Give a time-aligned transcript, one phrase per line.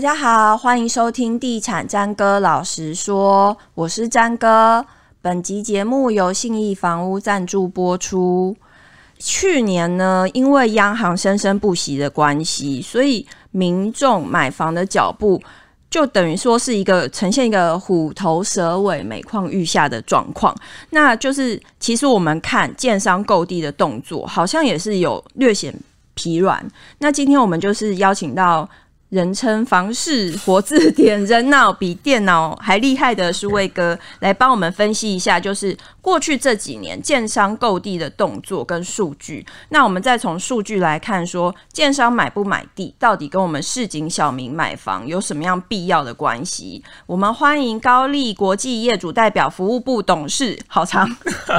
[0.00, 4.82] 大家好，欢迎收听《地产詹哥老实说》，我是詹哥。
[5.20, 8.56] 本集节目由信义房屋赞助播出。
[9.18, 15.38] 去年呢，因为央行生生不息的关系，所以民众买房的脚步
[15.90, 20.56] 就等于说是一个呈现一个虎头蛇尾、每况愈下的状况。
[20.88, 25.74] 那就是，其实我们看建商购地的动作，好像也是有略显
[26.14, 26.66] 疲软。
[27.00, 28.66] 那今天我们就是邀请到。
[29.10, 39.44] 人称房事活字典，人脑比电脑还厉害的书卫哥来帮我们分析一下，就是过去这几年建商购地的动作跟数据。
[39.70, 46.84] 那我们再从数据来看，说建商买不买地，到底跟我们市井小民买房有什么样必要的关系？
[47.06, 51.08] 我们欢迎高力国际业主代表服务部董事，好长，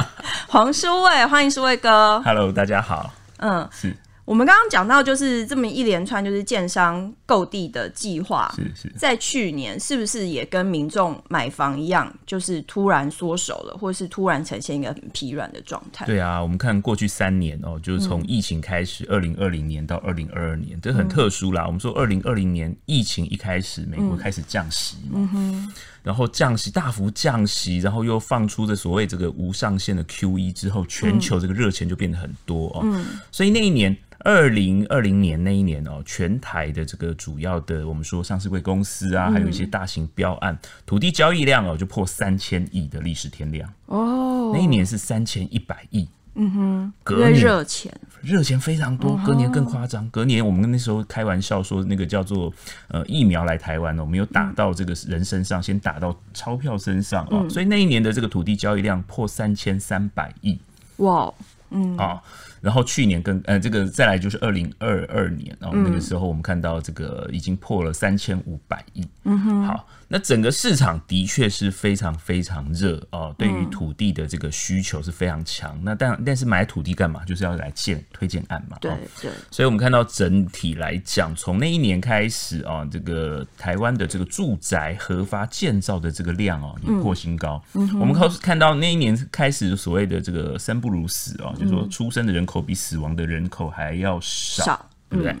[0.48, 2.22] 黄书卫，欢迎书卫哥。
[2.24, 3.12] Hello，大家好。
[3.36, 3.94] 嗯，是。
[4.24, 16.06] 我们刚刚讲到，就是这么一连串，就是建商购地的计划，是是，在去年是不是也跟民众买房一样，就是突然缩手了，或是突然呈现一个很疲软的状态？
[16.06, 21.64] 对啊，我们看过去三年哦，就是从疫情开始，二零二零年到二零二二年，这很特殊啦。
[21.64, 25.72] 嗯、我们说二零二零年疫情一开始，美国开始降息嘛，嗯哼，
[26.04, 33.94] 然后降息大幅降息，然后又放出的所谓这个无上限的 QE 之后，全球这个热钱就变得很多哦，嗯，所以那一年。
[34.24, 40.56] 二零二零年那一年哦，全台的这个主要的我们说上市贵公司啊，还有一些大型标案，
[40.86, 44.52] 土地交易量哦就破三千亿的历史天量哦。
[44.54, 50.08] 那一年是三千一百亿，嗯哼，隔年热钱热钱非常多，隔年更夸张。
[50.10, 52.52] 隔年我们那时候开玩笑说，那个叫做
[52.88, 57.48] 呃疫苗来台湾呢，我们有打到这个人身上，先打到钞票身上哦。
[57.48, 60.60] 所以那一年的这个土地交易量破三千三百亿，
[60.98, 61.32] 哇，
[61.70, 62.22] 嗯啊。
[62.62, 69.02] 然后去年跟呃这个再来就是二零二二年，然后那个时候我们看到这个已经破了三千五百亿。
[69.21, 75.78] 嗯哼，好，那整个市场的确是非常非常热哦，对于土地的这个需求是非常强。
[75.84, 77.24] 那但但是买土地干嘛？
[77.24, 78.78] 就是要来建推荐案嘛。
[78.80, 78.90] 对
[79.20, 79.30] 对。
[79.50, 87.62] 所以我们看到整体来讲，从那一年开始啊，这个台湾的这个住宅核发建造的这个量哦也破新高。
[87.74, 88.00] 嗯哼。
[88.00, 92.62] 我们看看到那一年开始所谓的这个生不如死哦，就是说出生的人口。
[92.64, 95.34] 比死亡的人口还要少，少对不对？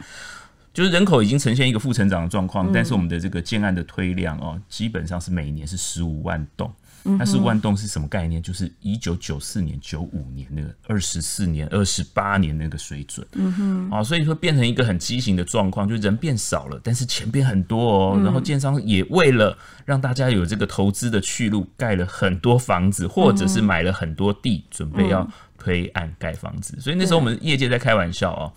[0.72, 6.72] 嗯、就是人口已经呈现一个负成长的状况，嗯、但是我们的这个建案的推量哦，基本上是每年是十五万栋。
[7.04, 8.40] 那十五万栋是什么概念？
[8.40, 13.26] 就是一九九四年、九五年那个二十四年、二十八年那个水准。
[13.32, 18.20] 嗯哼，啊，所以说变成一个很畸形的状况，就人变少了，但是钱变很多哦。
[18.22, 25.28] 然后建商也为了让大家有这个投资的去路，盖了很多房子，或者是买了很多地，准备要。
[25.58, 28.52] 推案盖房子，所以那时候我们业界在开玩笑哦。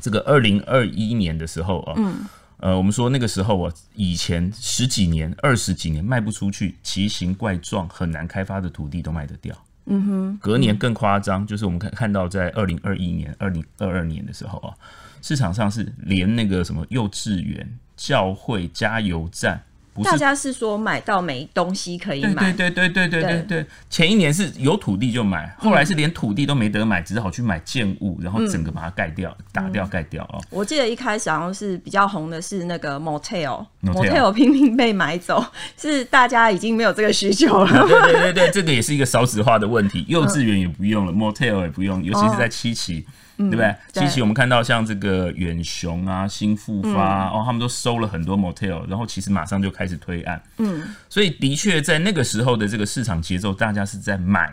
[0.00, 2.14] 这个二零二一年的时候啊，嗯，
[2.58, 9.56] 呃，我们说那个时候啊，以前十几年、二十几年卖不出去、奇形怪状、很难开发的土地都卖得掉。
[9.86, 14.74] 嗯哼，隔年更夸张，就是我们看看到在二零二一年、二零二二年的时候啊，
[15.22, 19.62] 市场上是连那个什么幼稚园、教会、加油站。
[20.04, 23.66] 大家是说买到没东西可以买，对对对对对对对。
[23.88, 30.38] 前一年是有土地就买，后来是连土地都没得买，只好去买建物，然后整个把它盖掉、打掉、盖掉啊。
[30.50, 35.44] 我记得一开始好像是比较红的是那个 motel，motel 拼命被买走，
[35.76, 37.86] 是大家已经没有这个需求了。
[37.86, 43.04] 对对对对，这个也是一个少子化的问题， 幼稚园也不用了，motel 也不用，尤其是在七期。
[43.36, 43.76] 对不对？
[43.92, 50.42] 其实我们看到像这个远雄啊、新复发、嗯、哦，他们都收了很多 motel，然后其实马上就开始推案。
[50.58, 54.50] 嗯，所以的确在那个时候的这个市场节奏，大家是在买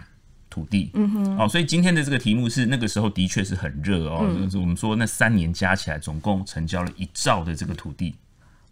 [0.49, 0.91] 土地。
[0.95, 1.37] 嗯哼。
[1.39, 4.19] 哦，所以今天的这个题目是那个时候的确是很热哦。
[4.21, 8.15] 嗯、就是我们说那三年加起来总共成交了一兆的这个土地。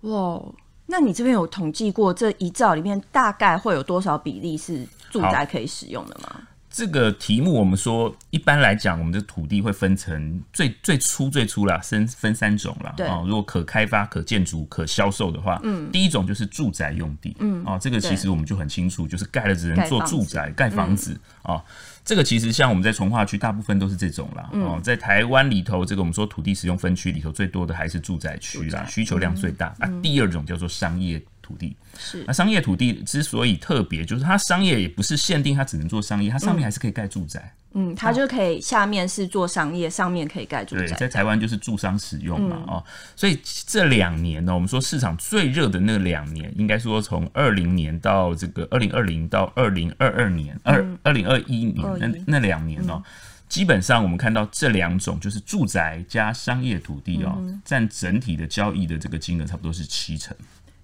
[0.01, 0.41] 哇，
[0.87, 6.41] 那你这边有统计过这一兆里面大概会有多少比例是住宅可以使用的吗？
[6.71, 12.93] 这个题目我们说，一般来讲，我们的土地会分成最最初最初啦，分分三种啦。
[12.95, 21.55] 对啊，如果可开发、可建筑、可销售的话，嗯，第一种就是住宅用地，嗯，啊，这个其实我们就很清楚，就是盖了只能做住宅、盖房子啊。
[21.55, 21.61] 嗯
[22.03, 24.49] 这个其实像我们在从化区，大部分都是这种啦。
[24.53, 29.67] 哦，在台湾里头，这个我们说土地使用分区里头最多的还是住宅区啦，需求量最大。
[29.77, 31.75] 啊，第二种叫做商业土地。
[31.97, 32.23] 是。
[32.25, 37.53] 那商业土地之所以特别，就是它商业也不是限定它只能做商业，它上面还是可以盖住宅。
[37.73, 40.87] 嗯，它就可以下面是做商业，上面可以盖住宅。
[40.87, 42.83] 对，在台湾就是住商使用嘛，哦，
[43.15, 53.01] 所以这两年呢，我们说市场最热的那两年，应该说从二零年到这个二零二零到二零二二年，二二零二一年那那两年哦，
[53.47, 60.35] 基本上我们看到这两种就是住宅加商业土地哦，占、嗯、整体的交易的这个金额差不多是七成。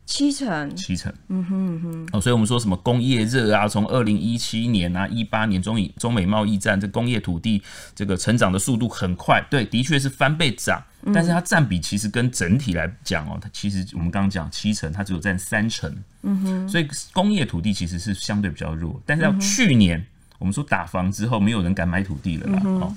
[0.08, 7.62] 七成，七成，嗯哼嗯哼，哦，所以我们说什么工业热啊，从二零一七年啊，一八年中以中美贸易战，这工业土地
[7.94, 10.82] 这个成长的速度很快，对，的确是翻倍涨，
[11.14, 20.04] 但是它占比其实跟整体来讲哦，它其实我们刚刚讲七成，它只有占三成，嗯哼，所以工业土地其实是相对比较弱，但是到去年
[20.40, 22.96] 我们说打房之后，没有人敢买土地了啦，哦。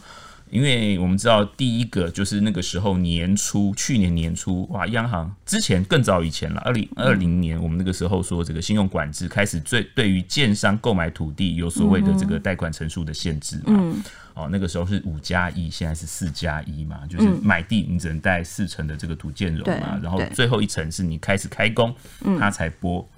[0.51, 14.03] 因为我们知道，第一个就是那个时候年初，去年年初，哇，央行之前更早以前了，二零二零年，我们那个时候说这个信用管制开始，最对于建商购买土地有所谓的这个贷款成数的限制嘛，嗯，
[14.35, 21.95] 哦，那个时候是五加一，现在是四加一嘛，就是买地你只能贷四成的这个土建融嘛，然后最后一层是你开始开工，
[22.39, 23.09] 它才拨。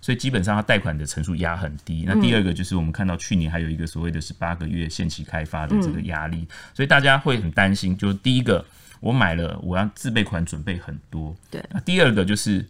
[0.00, 2.04] 所以基本上，它贷款的成数压很低。
[2.06, 7.96] 那第二个就是我们看到去年还有一个所谓的十八个月限期开发的这个压力，所以大家会很担心。
[7.96, 8.64] 就是第一个，
[9.00, 11.36] 我买了，我要自备款准备很多。
[11.50, 11.64] 对。
[11.70, 12.64] 那第二个就是，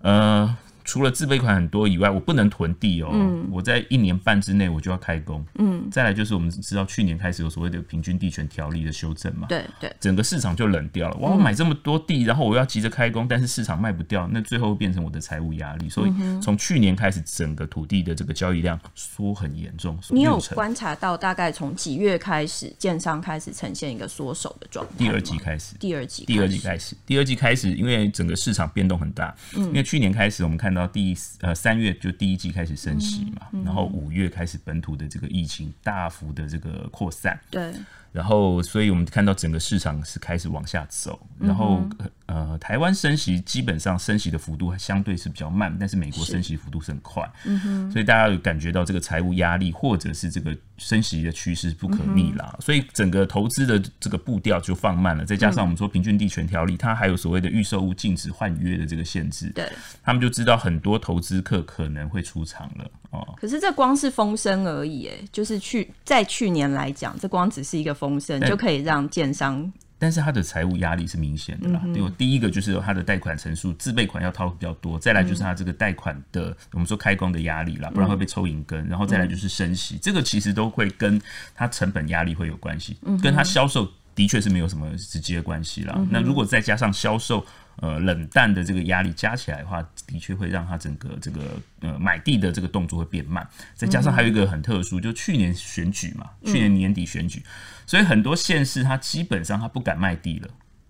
[0.00, 0.56] 呃。
[0.84, 3.10] 除了自备款很多以外，我不能囤地哦。
[3.12, 5.44] 嗯、我在一年半之内我就要开工。
[5.56, 9.46] 嗯，再来就是我们知道去年开始有所谓的平均地权条例的修正嘛。
[9.48, 11.16] 对对，整个市场就冷掉了。
[11.18, 15.88] 哇，我买这么多地，然后我要急着开工，但是市场卖不掉，那最后变成我的财务压力。
[15.88, 19.96] 所以从去年开始，整个土地的这个交易量缩很严重。
[20.10, 24.92] 你有观察到大概从几月开始，建商开始呈现一个缩手的状态？
[24.98, 25.76] 第二季开始。
[25.78, 26.24] 第二季。
[26.24, 26.96] 第二季开始。
[27.06, 29.32] 第二季开始，因为整个市场变动很大。
[29.54, 29.64] 嗯。
[29.66, 30.71] 因为去年开始，我们看。
[30.74, 37.72] 到第呃三月就第一季开始升息嘛，嗯嗯、然后五月开始本土的这个疫情大幅的这个扩散，对。
[38.12, 41.18] 然后，所以我们看到整个市场是开始往下走。
[41.38, 41.82] 然后，
[42.26, 47.30] 呃，台湾升息基本上升息的幅度相对是比较慢，但是美国升息幅度是很快。
[47.44, 47.90] 嗯哼。
[47.92, 52.54] 所以大家有感觉到这个财务压力，或者是这个升息的趋势不可逆啦。
[52.60, 55.24] 所以整个投资的这个步调就放慢了。
[55.24, 59.50] 再加上我们说平均地权条例，它还有所谓的预售物禁止换约的这个限制。
[59.54, 59.70] 对。
[60.02, 63.34] 他们就知道很多投资客可能会出场了哦。
[63.40, 67.92] 可是这光是风声而已，哎，就是去在去年来讲，这光只是一个。
[68.02, 69.70] 风声就可以让建商，
[70.02, 71.80] 但是他的财务压力是明显的啦。
[71.94, 81.22] 对、嗯，第一个就是他的贷款成数，自备款要掏比较多，再来就是他这个贷款的、嗯、我们说开工的压力啦，不然会被抽银根，然后再来就是升息，嗯、这个其实都会跟
[81.54, 85.94] 他成本压力会有关系，嗯、跟他销售的确是没有什么直接关系啦。
[85.96, 87.44] 嗯、那如果再加上销售，
[87.76, 91.40] 呃，冷淡的这个压力加起来的话，的确会让他整个这个
[91.80, 93.48] 呃买地的这个动作会变慢。
[93.74, 97.42] 再加上还有一个很特殊，就去年选举嘛，去年年底选举，
[97.86, 100.48] 所以很多县市它基本上它不敢卖地了。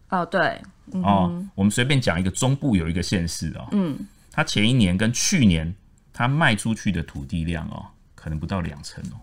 [0.09, 0.61] 哦，对，
[1.03, 3.97] 哦，我们随便讲一个中部有一个县市哦，嗯，
[4.33, 5.73] 它前一年跟去年
[6.13, 7.87] 它卖出去的土地量哦，
[8.17, 9.17] 可能不到两成哦。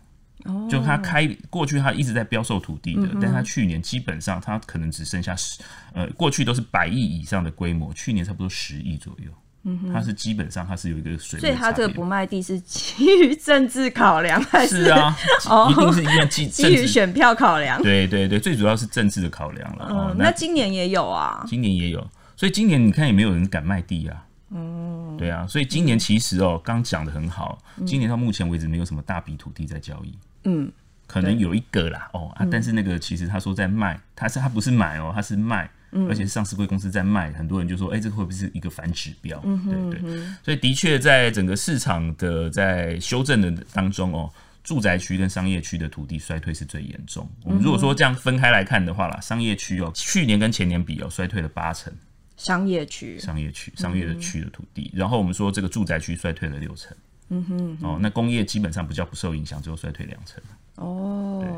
[0.69, 5.61] 就他开过去，他一直在标售土地的，嗯、但他去年基本上他可能只剩下十，
[5.93, 9.29] 呃，过去都是百亿以上的规模，去年差不多十亿左右。
[9.63, 14.85] 嗯哼，他是基本上他是有一个水，所以他这个不卖地是基于政治考量还是？
[14.85, 15.13] 是啊，
[15.69, 17.81] 一定是因为基 基于选票考量。
[17.83, 19.87] 对对对，最主要是政治的考量了。
[19.91, 21.99] 嗯，那今年也有啊，今年也有，
[22.37, 24.25] 所以今年你看也没有人敢卖地啊。
[24.51, 30.17] 嗯，对啊，所以今年其实哦，刚讲的很好，今年到目前为止没有什么大笔土地在交易。
[30.43, 30.71] 嗯，
[31.07, 35.69] 可能有一个啦，哦啊，但是那个其实他说在卖，他是他不是买哦，他是卖，
[36.07, 39.39] 而且上市贵公司在卖，很多人就说，哎，这个会不会是一个反指标？
[39.39, 44.31] 对对，所以的确在整个市场的在修正的当中哦，
[44.63, 47.29] 住宅区跟商业区的土地衰退是最严重。
[47.43, 51.91] 我们如果说这样分开来看的话啦，商业区哦，去年跟前年比哦，衰退了八成。
[52.37, 56.95] 商业区，商业区，商业的区的土地，然后我们说这个住宅区衰退了六成。
[57.29, 60.41] 嗯哼，哦，那工业基本上比较不受影响，只有衰退两成。
[60.75, 61.49] 哦，对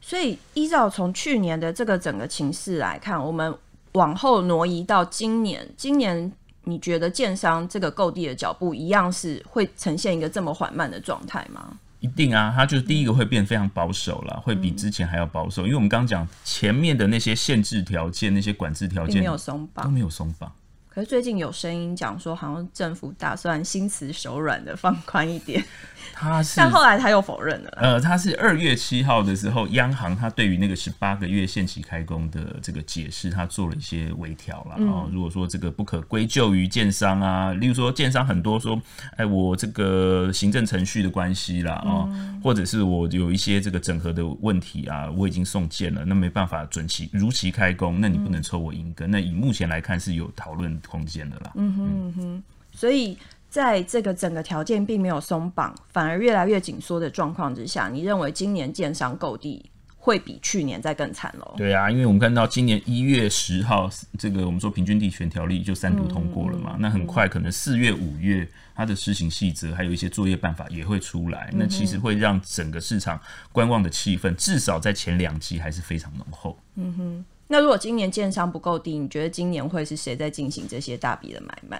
[0.00, 3.54] 所以依照从去年的这个整个情势来看，我们
[3.92, 6.32] 往后挪移到今年，今年
[6.64, 11.78] 你觉得建商这个购地的脚步一样是会呈现一个这么缓慢的状态吗？
[12.00, 20.50] 一定啊，它就是第一个会变非常保守了，会比之前还要保守，因为我们刚刚讲前面的那些限制条件、那些管制条件没有松绑，都没有松绑。
[20.94, 25.64] 可是最近有声音讲说，好像政府打算心慈手软的放宽一点。
[26.12, 27.70] 他是，但后来他又否认了。
[27.76, 34.76] 呃，他是二月七号的时候，央行他对于那个十八个月限期开工的这个解释，他做了一些微调了。
[34.78, 38.80] 嗯、哦，如果说这个不可归咎于建商啊，例如说建商很多说，
[39.16, 49.08] 哎，我这个行政程序的关系啦，哦，嗯、或者是我有一些这个整合的问题啊，我已经送件了，那没办法准期如期开工，那你不能抽我银根。
[49.08, 51.52] 嗯、那以目前来看是有讨论空间的啦。
[51.54, 52.42] 嗯哼嗯哼，
[52.72, 53.16] 所以。
[53.52, 59.62] 在这个整个条件并没有松绑，反而越来越紧缩的状况之下，你认为今年建商购地
[59.98, 61.52] 会比去年再更惨喽。
[61.58, 73.20] 对啊，因为我们看到今年一月十号，这个我们说平均地权条例就三读通过了嘛，嗯、那很快可能四月、五月它的施行细则还有一些作业办法也会出来，嗯、那其实会让整个市场
[73.52, 76.58] 观望的气氛至少在前两季还是非常浓厚。
[76.76, 81.78] 嗯哼，那如果今年建商不够低，你觉得今年会是谁在进行这些大笔的买卖？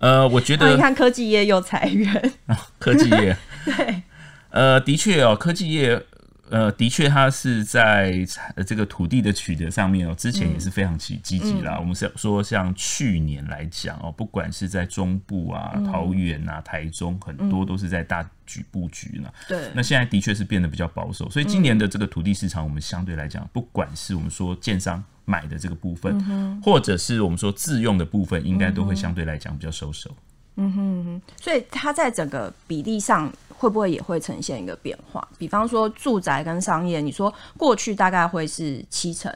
[0.00, 2.32] 呃，我觉得、啊、你看科技业又裁员，
[2.78, 4.02] 科技业 对，
[4.50, 6.02] 呃，的确哦，科技业。
[6.50, 8.26] 呃，的确，它是在
[8.66, 11.76] 这个土地的取得上面哦，之前也是非常积积极啦。
[11.76, 19.32] 嗯、我们是说，像去年来讲哦，不管是在中部啊、嗯、桃园啊、台中，很多都是在大举布局呢。
[19.48, 30.10] 对、嗯，那现在的确是变得比较保守，所以今年的这个土地市场，我们相对来讲，不管是我们说建商买的这个部分，嗯、或者是我们说自用的部分，应该都会相对来讲比较收手。
[30.56, 35.22] 嗯哼哼，所以它在整个比例上会不会也会呈现一个变化？
[35.36, 39.30] 比方说住宅跟商业，你说过去大概会是七成，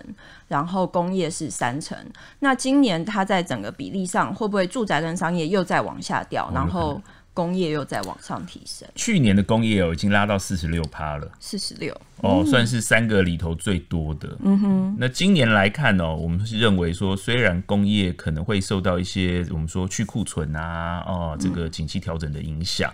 [0.48, 1.94] 然后工业是三成，
[2.38, 6.50] 那今年它在整个比例上会不会住宅跟商业又在往下掉？
[6.54, 6.98] 然后
[7.34, 8.88] 工业又在往上提升。
[8.94, 14.36] 去年的工业哦，已经拉到四十六趴了，四十六哦，算是三个里头最多的。
[14.42, 22.92] 嗯哼，那今年来看哦，我们是认为说，虽然工业可能会受到一些我们说去库存啊，哦，这个景气调整的影响。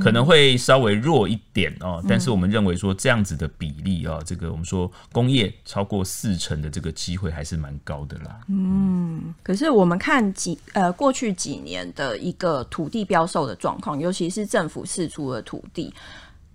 [0.00, 8.40] 可能会稍微弱一点哦，但是我们认为说这样子的比例啊，这个我们说工业超过四成的这个机会还是蛮高的啦。
[8.46, 15.92] 嗯，可是我们看几呃过去几年的一个土地标售的状况，尤其是政府释出的土地，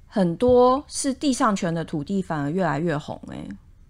[0.07, 3.47] 很多是地上权的土地反而越来越红哎。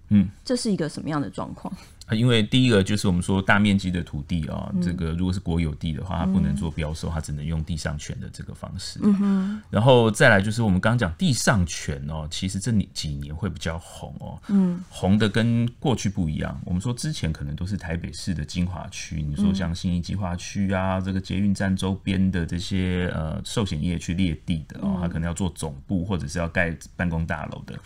[0.09, 1.73] 嗯，这是一个什么样的状况？
[2.11, 8.99] 因为第一个就是我们说大面积的土地啊，这个如果是国有地的话，它不能做标售，它只能用地上权的这个方式。
[9.03, 9.61] 嗯哼。
[9.69, 14.39] 然后再来就是我们刚刚讲地上权哦，其实这几年会比较红哦。
[14.47, 14.81] 嗯。
[14.89, 16.59] 红的跟过去不一样。
[16.63, 27.77] 我们说之前可能都是台北市的精华区，你说像新义计划区啊，这个捷运站周边的这些呃寿险业去列地的哦，它可能要做总部或者是要盖办公大楼的。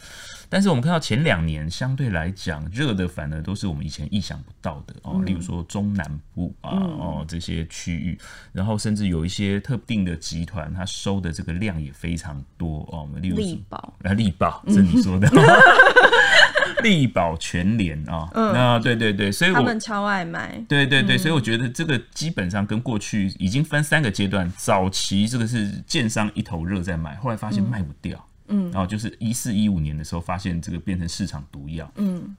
[0.48, 8.15] 但是我们看到前两年相对来讲热的反而都是我们以前意想不到的哦，例如说中南部啊哦这些区域，
[8.51, 13.10] 然后甚至有一些特定的集团，它收的这个量也非常多哦。
[13.22, 15.27] 例如力宝啊，力宝是你说的，
[16.84, 28.24] 力宝全联啊，那对对对，所以他们超爱买，对对对，所以我觉得这个基本上跟过去已经分三个阶段，早期这个是建商一头热在买，后来发现卖不掉。
[28.53, 31.89] 嗯，然后就是一四一五年的时候，发现这个变成市场毒药。
[31.96, 32.36] 嗯，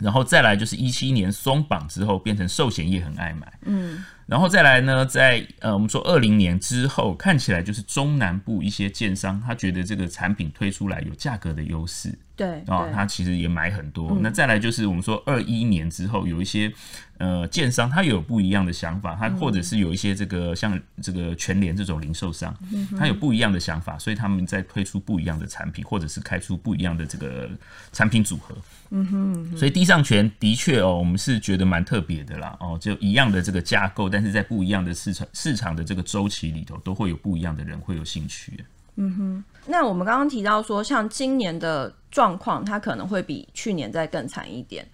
[0.00, 3.52] 然后再来就是一七年松绑之后，变成寿险业很爱买。
[3.62, 12.18] 嗯，然后再来呢，在呃我们说二零年之后，看起来就是中南部一些建商，他觉得这个产品推出来有价格的优势。
[12.40, 14.12] 对，啊，他其实也买很多。
[14.12, 16.72] 嗯、那再来就是我们说二一年之后，有一些
[17.18, 22.56] 呃建商，他有不一样的想法，他或者是有一些这个像这个全联这种零售商，
[22.98, 27.50] 他有不一样的想法，所以他们在推出不一样的产品，或者是开出不一样的这个
[27.92, 28.56] 产品组合。
[28.92, 32.56] 嗯哼，所以地上权的确哦，我们是觉得蛮特别的啦。
[32.58, 38.64] 哦，就一样的这个架构，但是在不一样的市场市场的这个周期里头，都会有不一样的人会有兴趣。
[39.02, 44.86] 嗯哼，那我们刚刚提到说，像今年的状况，它可能会比去年再更惨一点。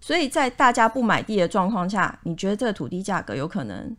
[0.00, 3.96] 所以在大家不买地的状况下，你觉得这个土地价格有可能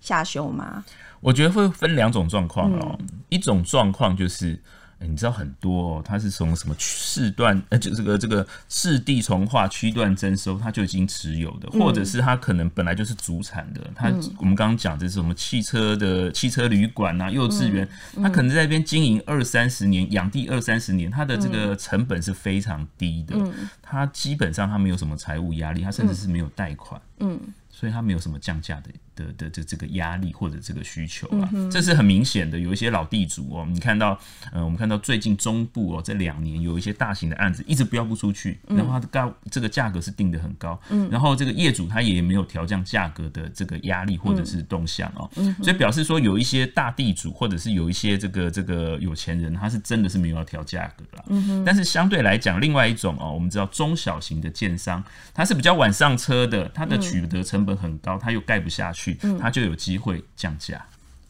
[0.00, 0.84] 下修吗？
[1.20, 4.60] 我觉得会分两种状况哦，嗯、一种状况就是。
[5.00, 13.80] 欸、你知道很多、哦，它是从什么市段，呃，就这个这个市地从化区段征收，它就已经持有的，或者是它可能本来就是主产的。
[13.94, 17.86] 它、嗯、我们刚刚讲的是什么汽车的汽车旅馆啊、幼稚园，
[18.22, 23.36] 它可能在那边经营二三十年，养地二三十年，它的这个成本是非常低的，
[23.82, 27.38] 它基本上它没有什么财务压力，它甚至是没有贷款，嗯，
[27.70, 28.90] 所以它没有什么降价的。
[29.16, 32.56] 的的这这个压力或者这个需求啊，嗯、这是很明显的。
[32.56, 34.16] 有一些老地主哦，你看到，
[34.52, 59.05] 呃，我们看到最近中部哦，这两年有一些大型的案子一直标不出去，嗯、然后它的高这个价格是定的很高，嗯，然后这个业主他也没有调降价格的这个压力或者是动向哦，嗯、所以表示说有一些大地主或者是有一些这个这个有钱人，他是真的是没有要调价格了，嗯哼，但是相对来讲，另外一种哦，我们知道中小型的建商，他是比较晚上车的，他的取得成本很高，他又盖不下去。
[59.22, 60.84] 嗯，他就有机会降价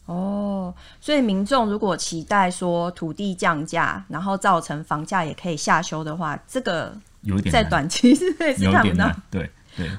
[0.05, 0.73] 哦。
[1.01, 9.11] 所以民众如果期待说土地降价，然后造成房价也可以下修的话，这个有点在短期之内是看不到。
[9.29, 9.89] 对对。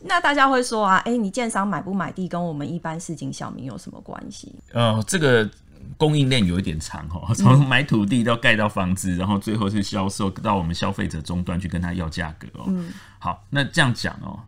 [0.00, 4.54] 那大家会说啊，哎、欸，你建商买不买地跟我们一般市井小民有什么关系？
[4.72, 5.50] 呃，这个
[5.96, 12.66] 供应链有一点长哦，从买土地到盖到房子，然后最后是销售到我们消费者终端去跟他要价格哦。
[12.68, 14.38] 嗯，好，那这样讲哦，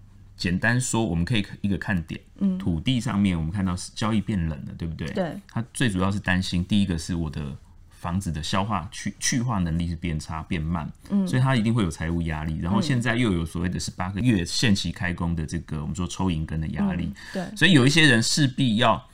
[0.40, 5.06] 简单说，我们可以一个看点，嗯，土地上面我们看到交易变冷了，对不对？
[5.12, 7.56] 对，他最主要是担心第一个是我的。
[8.00, 12.58] 房子的消化去去化能力是变差变慢，嗯，所以他一定会有财务压力。
[12.58, 19.06] 然后现在又有所谓的十八个月限期开工的这个我们说抽银根的压力，对，所以有一些人势必要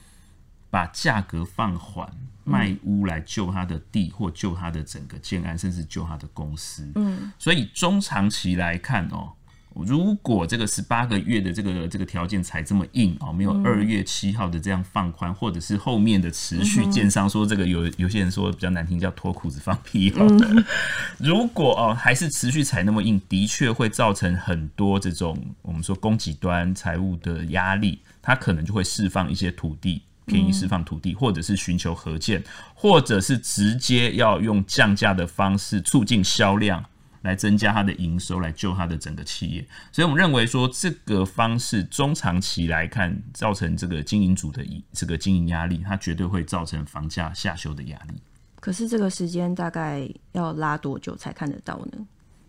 [0.71, 2.09] 把价格放缓，
[2.45, 9.33] 卖屋来救他的地或救他的整个建安，甚至救他的公司，嗯，所以中长期来看哦。
[9.85, 20.27] 如果这个十八个月的这个这个条件才这么硬哦，没有二月七号的这样放宽，或者是后面的持续，建商说这个有有些人说比较难听叫脱裤子放屁哦。
[21.19, 32.43] 如果哦还是持续踩那么硬，的确会造成很多这种我们说供给端财务的压力，它可能就会释放一些土地，便宜释放土地，或者是寻求合建，
[32.75, 36.83] 或者是直接要用降价的方式促进销量。
[37.27, 48.23] 来增加它的营收，来救它的整个企业，所以我们认为说这个方式中长期来看，造成这个经营主的这个经营压力，它绝对会造成房价下修的压力。
[48.61, 52.07] 可是这个时间大概要拉多久才看得到呢？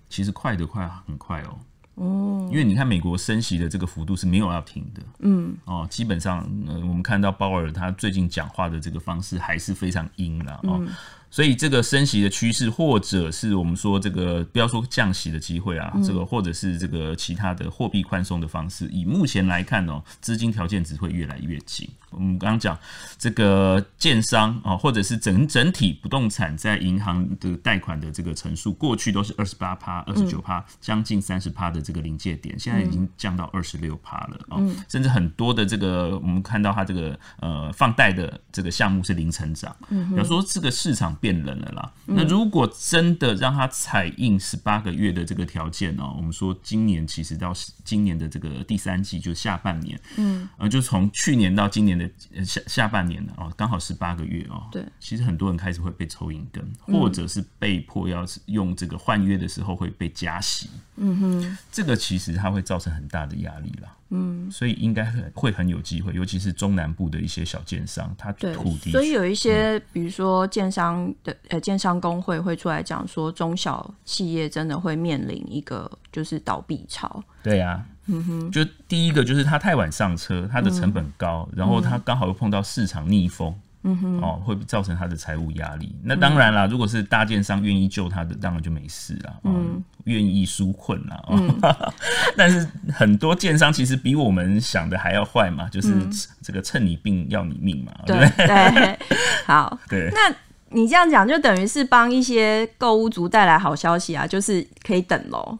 [0.10, 1.60] 其实快的快，很快哦。
[1.96, 5.02] 哦，因为你看美国升息的这个幅度是没有要停的。
[5.20, 10.78] 嗯，哦，基本上，呃，我们看到鲍尔他最近讲话的这个方式还是非常阴了哦。
[10.80, 10.90] 嗯
[11.30, 21.88] 所以这个升息的趋势，或者是我们说这个不要说降息的机会啊，这个或者是这个其他的货币宽松的方式，以目前来看哦，资金条件只会越来越紧。
[22.10, 22.78] 我们刚刚讲
[23.18, 34.58] 这个建商啊，或者是整整体不动产在银行的贷款的这个成数，过去都是二十八趴、二十九趴，将近三十趴的这个临界点，现在已经降到二十六趴了啊，
[34.88, 41.94] 甚至很多的这个我们看到它这个呃放贷的这个项目是零成长，比如说这个市场变冷了啦。
[42.06, 47.54] 那如果真的让它采印十八个月的这个条件哦，我们说今年其实到
[47.84, 52.10] 今年的这个第三季就下半年，嗯，呃，就从去年到今年的。
[52.46, 54.68] 下下半年了哦，刚好十八个月哦。
[54.72, 60.70] 对，其实很多人开始会被抽银根，或者是被迫要用这个换约的时候会被加息。
[60.96, 63.97] 嗯哼，这个其实它会造成很大的压力啦。
[64.10, 68.92] 嗯，所以应该很会很有机会，尤其是中南部的一些小建商，他土地。
[68.92, 77.24] 所以有一些，比如说建商的呃建商工会会出来讲说，中小企业真的会面临一个就是倒闭潮。
[77.44, 77.86] 对呀。
[78.10, 85.96] 嗯哼，就第一个就是他太晚上车，他的成本高，嗯、然后他刚好又碰到市场逆风，嗯哼，哦，会造成他的财务压力。
[86.04, 91.60] 那当然啦，如果是大建商愿意救他的，当然就没事了，嗯，愿意纾困啦，嗯、
[92.36, 95.94] 但是很多建商其实比我们想的还要坏嘛，就是
[96.42, 98.48] 这个趁你病要你命嘛，嗯、对不对？
[98.48, 99.00] 对，
[99.46, 100.36] 好， 对，那
[100.70, 105.58] 你这样讲就等于是帮一些购物族带来好消息啊，就是可以等喽。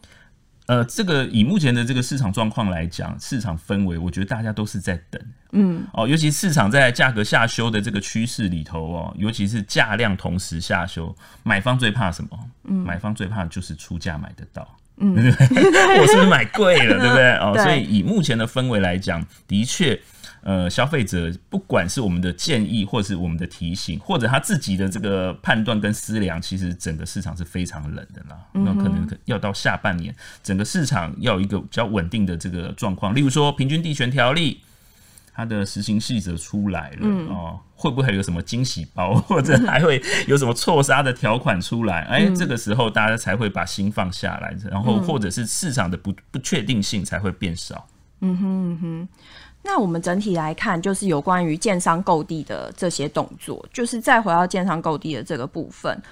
[0.68, 5.20] 呃，这个以目前的这个市场状况来讲，市场氛围，我觉得大家都是在等，
[5.52, 12.38] 嗯，哦，尤其市场在价格下修的这个趋势里头哦，尤其是价量同时下修，买方最怕什么？
[12.64, 17.32] 嗯，买方最怕就是出价买得到，嗯，我 是不是买贵了，对不对？
[17.38, 19.98] 哦，所以以目前的氛围来讲，的确。
[20.40, 28.38] 呃，消费者不管是我们的建议，或是我们的提醒，或者他自己的这个判断跟思量，其实整个市场是非常冷的啦。
[28.52, 33.12] 那可能要到下半年，整个市场要有一个比较稳定的这个状况。
[33.14, 34.60] 例如说，平均地权条例
[35.38, 42.00] 它的实行细则出来了哦，会不会有什么惊喜包， 或者还会有什么错杀的条款出来？
[42.06, 47.86] 哎，这个时候大家才会把心放下来，然后或者是市场的不不确定性才会变少。
[48.18, 49.08] 嗯哼嗯哼。
[49.62, 56.02] 那我们整体来看，就是有关于建商购地的这些动作，就是再回到建商购地的这个部分，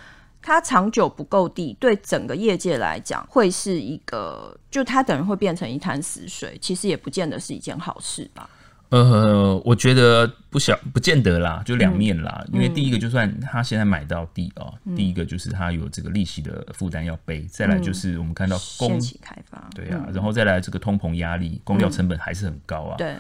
[0.40, 8.48] 它长久不购地，对整个业界来讲，会是一个，就它等于会变成一潭死水，其实也不见得是一件好事吧。
[8.90, 12.44] 呃，我觉得不小，不见得啦，就两面啦。
[12.48, 22.96] 嗯、因为第一个，就算他现在买到地哦，嗯、第一个就是他有这个利息的负担要背，再来就是我们看到供给开发，对啊，然后再来这个通膨压力，供料成本还是很高啊。
[22.96, 23.14] 嗯、对。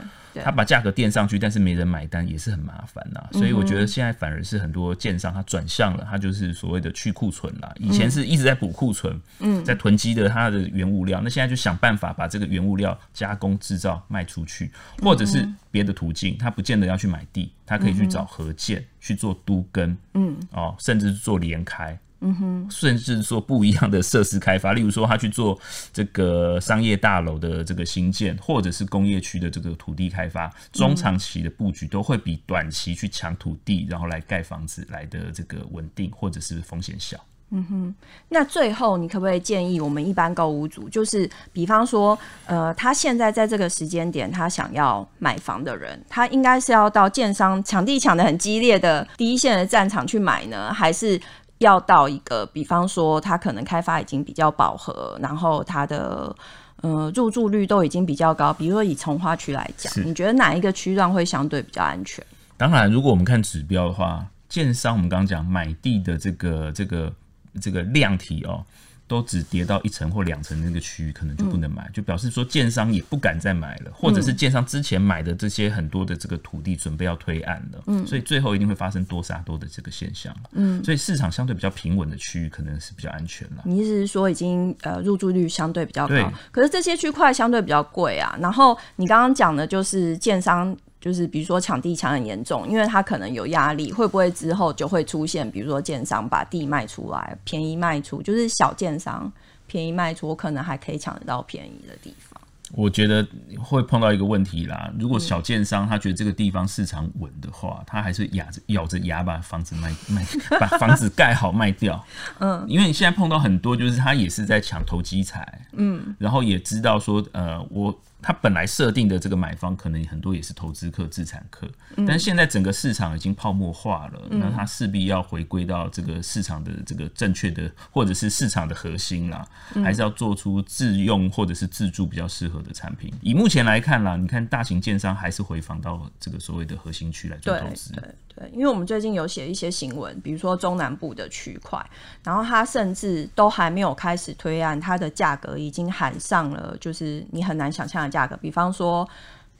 [0.44, 3.22] 他把价格垫上去，但是没人买单，也是很麻烦呐。
[3.32, 7.72] 所以我觉得现在反而是很多建商他转向了，他就是所谓的去库存啦。
[7.78, 14.70] 以前是一直在补库存，嗯，在囤积的它的原物料，那现在就想办法把这个原物料加工制造卖出去，
[15.02, 21.98] 或者是别的途径，他不见得要去买地，他可以去找合建去做都更，嗯，哦，甚至做联开。
[22.20, 25.58] 嗯哼，甚至做不一样的设施开发， 例如说他去做
[25.92, 37.18] 这个商业大楼的这个新建，或者是工业区的这个土地开发，中长期的布局都会比短期去抢土地，然后来盖房子来的这个稳定，或者是风险小。
[37.50, 37.94] 嗯哼，
[38.28, 51.20] 那最后你可不可以建议我们一般购屋族，就是比方说，呃，他现在在这个时间点，他想要买房的人，他应该是要到建商抢地抢得很激烈的第一线的战场去买呢，还是
[51.58, 56.34] 要到一个比方说它可能开发已经比较饱和，然后它的
[56.82, 62.24] 呃入住率都已经比较高，比如说以从化区来讲，你觉得哪一个区段会相对比较安全？
[62.56, 67.12] 当然，如果我们看指标的话，建商我们刚刚讲买地的这个这个。
[67.58, 68.62] 这个量体哦，
[69.08, 83.62] 都只跌到一层或两层那个区域，可能就不能买，嗯，就表示说建商也不敢再买了，或者是建商之前买的这些很多的这个土地准备要推案了，嗯，所以最后一定会发生多杀多的这个现象，嗯，所以市场相对比较平稳的区域可能是比较安全了。
[83.64, 88.36] 你意思是说已经呃入住率相对比较高，可是这些区块相对比较贵啊。
[88.40, 90.76] 然后你刚刚讲的就是建商。
[91.06, 99.32] 就是比如说抢地抢很严重，因为他可能有压力，会不会之后就会出现，比如说建商把地卖出来，便宜卖出，就是小建商
[99.68, 102.40] 便宜卖出，我可能还可以抢得到便宜的地方。
[102.72, 103.24] 我觉得
[103.56, 110.26] 会碰到一个问题啦，如果小建商他觉得这个地方市场稳的话，他还是咬着咬着牙把房子卖卖，
[110.58, 112.04] 把房子盖好卖掉。
[112.40, 117.96] 嗯，因为你现在碰到很多，就是他也是在抢投机财，嗯，然后也知道说，呃，我。
[118.22, 129.46] 他本来设定的这个买方可能很多也是投资客、资产客，但是现在整个市场已经泡沫化了，那它势必要回归到这个市场的这个正确的或者是市场的核心啦，
[129.84, 133.12] 还是要做出自用或者是自住比较适合的产品。
[133.22, 137.92] 以目前来看啦，你看大型建商还是回访到这个所谓的核心区来做投资。
[138.38, 141.82] 对，因为我们最近有写一些新闻，比如说中南部的区块，
[142.22, 148.36] 然后它甚至都还没有开始推案，它的价格已经喊上了，就是你很难想象的价格。
[148.36, 149.08] 比方说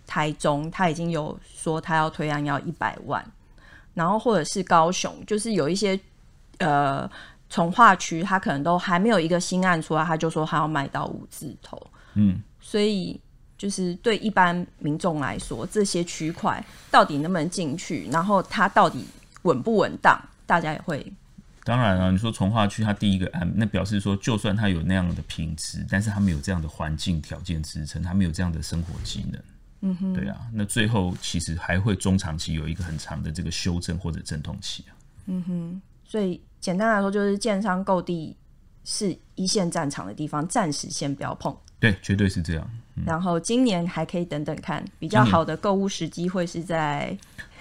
[0.06, 3.24] 台中，它已经有说它要推案要一百万，
[3.94, 5.98] 然后或者是高雄，就是有一些
[6.58, 7.10] 呃
[7.48, 11.80] 从化区，它可能都还没有一个新案出来，他就说他要卖到五字头。
[12.12, 13.18] 嗯，所以。
[13.58, 19.06] 就是对一般民众来说，这些区块到底能不能进去，然后它到底
[19.42, 21.04] 稳不稳当，大家也会。
[21.64, 29.40] 当然了、啊，你说从化区，它第一个案，那表示说，就算它有那样的品质，但是它没有这样的环境条件支撑，它没有这样的生活机能。
[29.80, 34.94] 嗯哼，对啊，那最后其实还会中长期有一个很长的这个修正或者阵痛期啊。
[35.26, 38.36] 嗯哼，所以简单来说，就是建商购地
[38.84, 41.54] 是一线战场的地方，暂时先不要碰。
[41.80, 42.70] 对，绝对是这样。
[43.04, 47.16] 然后今年还可以等等看，比较好的购物时机会是在，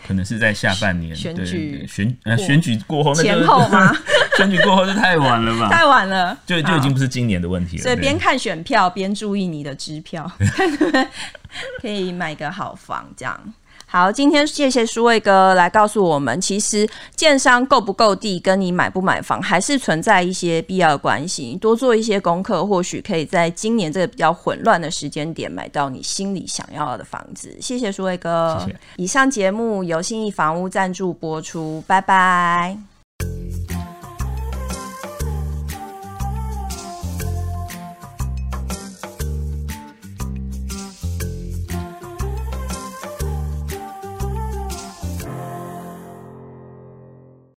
[0.08, 3.94] 可能是在下半年选举选呃选举过后前后吗？
[4.38, 5.70] 选举过后就太晚了吧？
[5.70, 7.84] 太晚了，就就已经不是今年的问题了。
[7.84, 10.30] 所以边看选票边注意你的支票，
[11.82, 13.54] 可以买个好房这样。
[13.96, 21.56] 好，今天谢谢舒卫哥来告诉我们，其实建商够不够地跟你买不买房还是存在一些必要的关系。
[21.62, 27.56] 多做一些功课，或许可以在今年这个比较混乱的时间点买到你心里想要的房子。
[27.62, 28.78] 谢谢舒卫哥，谢谢。
[28.98, 32.95] 以上节目由信义房屋赞助播出，拜拜。